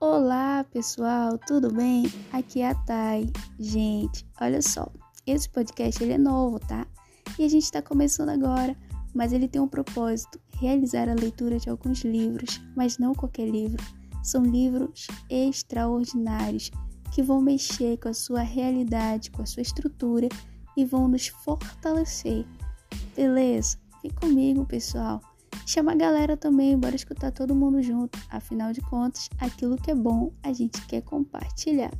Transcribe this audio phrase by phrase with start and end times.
[0.00, 2.04] Olá pessoal, tudo bem?
[2.32, 3.32] Aqui é a Thay.
[3.58, 4.86] Gente, olha só,
[5.26, 6.86] esse podcast ele é novo, tá?
[7.36, 8.76] E a gente está começando agora,
[9.12, 13.82] mas ele tem um propósito: realizar a leitura de alguns livros, mas não qualquer livro.
[14.22, 16.70] São livros extraordinários
[17.12, 20.28] que vão mexer com a sua realidade, com a sua estrutura
[20.76, 22.46] e vão nos fortalecer.
[23.16, 23.76] Beleza?
[24.00, 25.20] Vem comigo, pessoal.
[25.68, 28.18] Chama a galera também, bora escutar todo mundo junto.
[28.30, 31.90] Afinal de contas, aquilo que é bom a gente quer compartilhar.